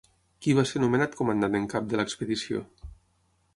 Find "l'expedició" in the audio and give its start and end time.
2.01-2.65